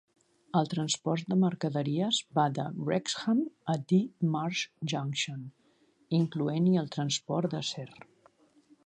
[0.59, 4.63] El transport de mercaderies va de Wrexham a Dee Marsh
[4.95, 5.45] Junction,
[6.23, 7.89] incloent-hi el transport d'acer.